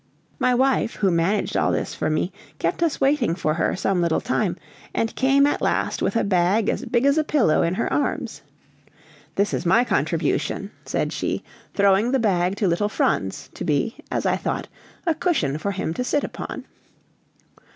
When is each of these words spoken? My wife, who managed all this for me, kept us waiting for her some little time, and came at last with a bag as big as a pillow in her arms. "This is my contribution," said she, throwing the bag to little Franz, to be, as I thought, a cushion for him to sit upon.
My 0.39 0.55
wife, 0.55 0.95
who 0.95 1.11
managed 1.11 1.55
all 1.55 1.71
this 1.71 1.93
for 1.93 2.09
me, 2.09 2.31
kept 2.57 2.81
us 2.81 2.99
waiting 2.99 3.35
for 3.35 3.53
her 3.53 3.75
some 3.75 4.01
little 4.01 4.19
time, 4.19 4.57
and 4.95 5.15
came 5.15 5.45
at 5.45 5.61
last 5.61 6.01
with 6.01 6.15
a 6.15 6.23
bag 6.23 6.69
as 6.69 6.83
big 6.85 7.05
as 7.05 7.19
a 7.19 7.23
pillow 7.23 7.61
in 7.61 7.75
her 7.75 7.93
arms. 7.93 8.41
"This 9.35 9.53
is 9.53 9.63
my 9.63 9.83
contribution," 9.83 10.71
said 10.85 11.13
she, 11.13 11.43
throwing 11.75 12.11
the 12.13 12.17
bag 12.17 12.55
to 12.55 12.67
little 12.67 12.89
Franz, 12.89 13.51
to 13.53 13.63
be, 13.63 13.95
as 14.09 14.25
I 14.25 14.37
thought, 14.37 14.67
a 15.05 15.13
cushion 15.13 15.59
for 15.59 15.69
him 15.71 15.93
to 15.93 16.03
sit 16.03 16.23
upon. 16.23 16.65